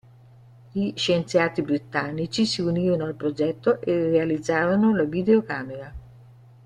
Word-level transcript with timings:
Gli 0.71 0.93
scienziati 0.95 1.61
britannici 1.61 2.47
si 2.47 2.63
unirono 2.63 3.03
al 3.05 3.13
progetto 3.13 3.79
e 3.81 4.09
realizzarono 4.09 4.95
la 4.95 5.03
videocamera. 5.03 5.93